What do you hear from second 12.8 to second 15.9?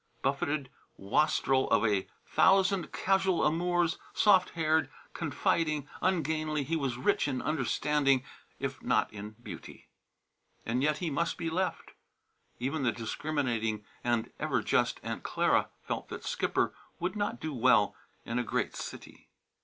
the discriminating and ever just Aunt Clara